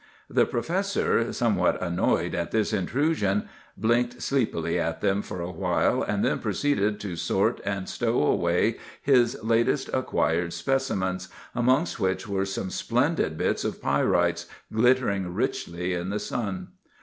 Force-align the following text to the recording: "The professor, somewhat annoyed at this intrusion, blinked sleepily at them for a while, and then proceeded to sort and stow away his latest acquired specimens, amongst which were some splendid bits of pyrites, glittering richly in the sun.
"The 0.27 0.47
professor, 0.47 1.31
somewhat 1.31 1.79
annoyed 1.79 2.33
at 2.33 2.49
this 2.49 2.73
intrusion, 2.73 3.47
blinked 3.77 4.19
sleepily 4.19 4.79
at 4.79 4.99
them 5.01 5.21
for 5.21 5.41
a 5.41 5.51
while, 5.51 6.01
and 6.01 6.25
then 6.25 6.39
proceeded 6.39 6.99
to 7.01 7.15
sort 7.15 7.61
and 7.63 7.87
stow 7.87 8.23
away 8.23 8.77
his 8.99 9.37
latest 9.43 9.91
acquired 9.93 10.53
specimens, 10.53 11.29
amongst 11.53 11.99
which 11.99 12.27
were 12.27 12.47
some 12.47 12.71
splendid 12.71 13.37
bits 13.37 13.63
of 13.63 13.79
pyrites, 13.79 14.47
glittering 14.73 15.35
richly 15.35 15.93
in 15.93 16.09
the 16.09 16.17
sun. 16.19 16.69